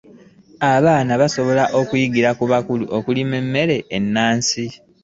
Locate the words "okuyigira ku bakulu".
1.79-2.83